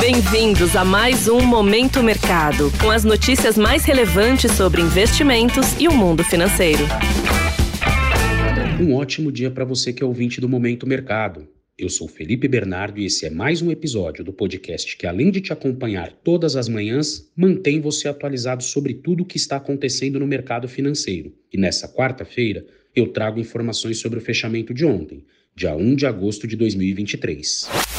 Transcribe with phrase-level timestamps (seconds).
[0.00, 5.92] Bem-vindos a mais um Momento Mercado, com as notícias mais relevantes sobre investimentos e o
[5.92, 6.84] mundo financeiro.
[8.80, 11.48] Um ótimo dia para você que é ouvinte do Momento Mercado.
[11.76, 15.40] Eu sou Felipe Bernardo e esse é mais um episódio do podcast que, além de
[15.40, 20.26] te acompanhar todas as manhãs, mantém você atualizado sobre tudo o que está acontecendo no
[20.28, 21.32] mercado financeiro.
[21.52, 25.24] E nessa quarta-feira, eu trago informações sobre o fechamento de ontem,
[25.56, 27.97] dia 1 de agosto de 2023.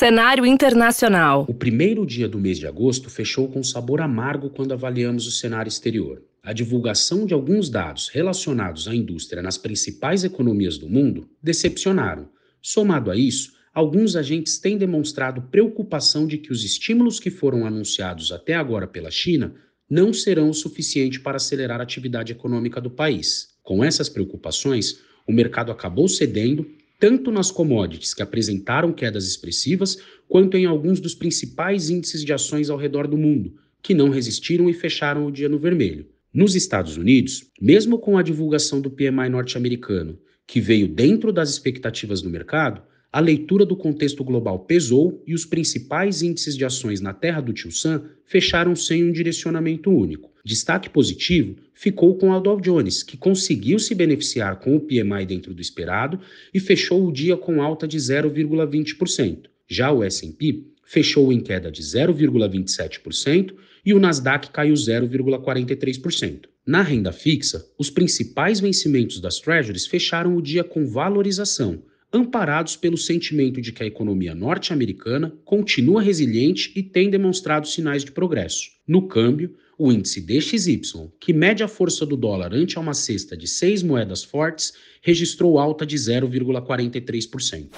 [0.00, 1.44] Cenário internacional.
[1.46, 5.68] O primeiro dia do mês de agosto fechou com sabor amargo quando avaliamos o cenário
[5.68, 6.22] exterior.
[6.42, 12.30] A divulgação de alguns dados relacionados à indústria nas principais economias do mundo decepcionaram
[12.62, 18.32] Somado a isso, alguns agentes têm demonstrado preocupação de que os estímulos que foram anunciados
[18.32, 19.54] até agora pela China
[19.86, 23.50] não serão o suficiente para acelerar a atividade econômica do país.
[23.62, 24.98] Com essas preocupações,
[25.28, 26.66] o mercado acabou cedendo
[27.00, 29.96] tanto nas commodities que apresentaram quedas expressivas,
[30.28, 34.68] quanto em alguns dos principais índices de ações ao redor do mundo, que não resistiram
[34.68, 36.06] e fecharam o dia no vermelho.
[36.32, 42.20] Nos Estados Unidos, mesmo com a divulgação do PMI norte-americano que veio dentro das expectativas
[42.20, 42.82] do mercado,
[43.12, 47.52] a leitura do contexto global pesou e os principais índices de ações na terra do
[47.52, 50.30] Tio Sam fecharam sem um direcionamento único.
[50.44, 55.52] Destaque positivo ficou com a Dow Jones, que conseguiu se beneficiar com o PMI dentro
[55.52, 56.20] do esperado
[56.54, 59.46] e fechou o dia com alta de 0,20%.
[59.68, 66.46] Já o S&P fechou em queda de 0,27% e o Nasdaq caiu 0,43%.
[66.66, 72.96] Na renda fixa, os principais vencimentos das Treasuries fecharam o dia com valorização, amparados pelo
[72.96, 78.70] sentimento de que a economia norte-americana continua resiliente e tem demonstrado sinais de progresso.
[78.86, 83.46] No câmbio, o índice DXY, que mede a força do dólar ante uma cesta de
[83.46, 87.68] seis moedas fortes, registrou alta de 0,43%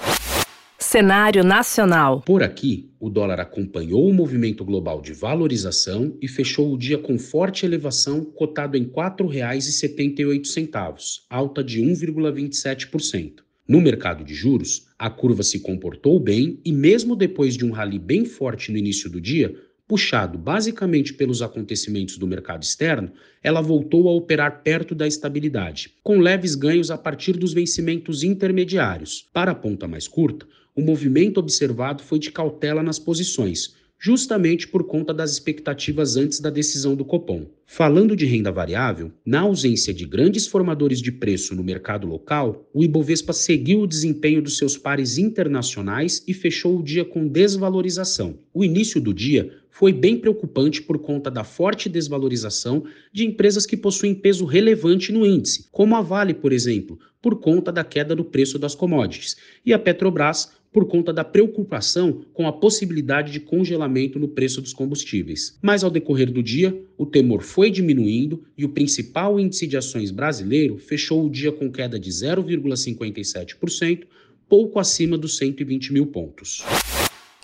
[0.83, 2.21] cenário nacional.
[2.21, 7.17] Por aqui, o dólar acompanhou o movimento global de valorização e fechou o dia com
[7.17, 13.42] forte elevação, cotado em R$ 4,78, alta de 1,27%.
[13.65, 17.97] No mercado de juros, a curva se comportou bem e, mesmo depois de um rally
[17.97, 19.55] bem forte no início do dia,
[19.87, 26.19] puxado basicamente pelos acontecimentos do mercado externo, ela voltou a operar perto da estabilidade, com
[26.19, 29.29] leves ganhos a partir dos vencimentos intermediários.
[29.31, 30.45] Para a ponta mais curta,
[30.75, 33.75] o movimento observado foi de cautela nas posições,
[34.05, 37.45] justamente por conta das expectativas antes da decisão do Copom.
[37.65, 42.83] Falando de renda variável, na ausência de grandes formadores de preço no mercado local, o
[42.83, 48.37] Ibovespa seguiu o desempenho dos seus pares internacionais e fechou o dia com desvalorização.
[48.53, 53.77] O início do dia foi bem preocupante por conta da forte desvalorização de empresas que
[53.77, 58.25] possuem peso relevante no índice, como a Vale, por exemplo, por conta da queda do
[58.25, 64.17] preço das commodities, e a Petrobras por conta da preocupação com a possibilidade de congelamento
[64.17, 65.57] no preço dos combustíveis.
[65.61, 70.09] Mas ao decorrer do dia, o temor foi diminuindo e o principal índice de ações
[70.09, 74.05] brasileiro fechou o dia com queda de 0,57%,
[74.49, 76.63] pouco acima dos 120 mil pontos.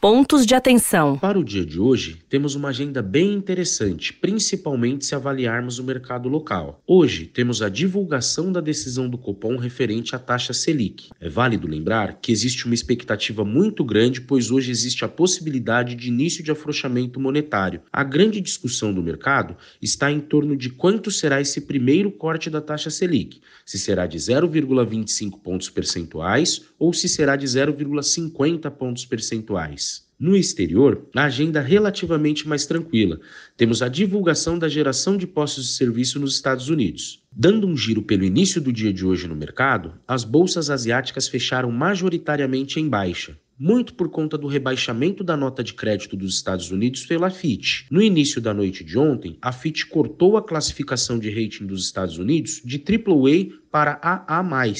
[0.01, 1.17] Pontos de atenção.
[1.17, 6.29] Para o dia de hoje, temos uma agenda bem interessante, principalmente se avaliarmos o mercado
[6.29, 6.81] local.
[6.87, 11.09] Hoje, temos a divulgação da decisão do Copom referente à taxa Selic.
[11.19, 16.07] É válido lembrar que existe uma expectativa muito grande, pois hoje existe a possibilidade de
[16.07, 17.81] início de afrouxamento monetário.
[17.91, 22.61] A grande discussão do mercado está em torno de quanto será esse primeiro corte da
[22.61, 29.88] taxa Selic, se será de 0,25 pontos percentuais ou se será de 0,50 pontos percentuais.
[30.19, 33.21] No exterior, a agenda é relativamente mais tranquila.
[33.55, 37.23] Temos a divulgação da geração de postos de serviço nos Estados Unidos.
[37.31, 41.71] Dando um giro pelo início do dia de hoje no mercado, as bolsas asiáticas fecharam
[41.71, 47.05] majoritariamente em baixa, muito por conta do rebaixamento da nota de crédito dos Estados Unidos
[47.05, 47.85] pela Fitch.
[47.89, 52.17] No início da noite de ontem, a Fitch cortou a classificação de rating dos Estados
[52.17, 54.73] Unidos de AAA para AA+,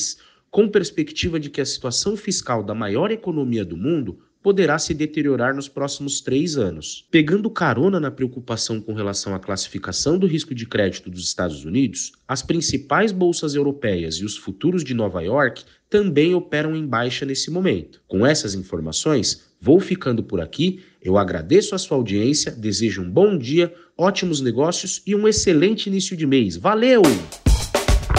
[0.52, 5.56] com perspectiva de que a situação fiscal da maior economia do mundo poderá se deteriorar
[5.56, 7.06] nos próximos três anos.
[7.12, 12.12] Pegando carona na preocupação com relação à classificação do risco de crédito dos Estados Unidos,
[12.28, 17.50] as principais bolsas europeias e os futuros de Nova York também operam em baixa nesse
[17.50, 18.02] momento.
[18.08, 20.82] Com essas informações, vou ficando por aqui.
[21.02, 26.16] Eu agradeço a sua audiência, desejo um bom dia, ótimos negócios e um excelente início
[26.16, 26.56] de mês.
[26.56, 27.02] Valeu!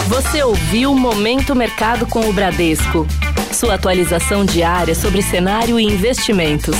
[0.07, 3.07] Você ouviu Momento Mercado com o Bradesco.
[3.53, 6.75] Sua atualização diária sobre cenário e investimentos.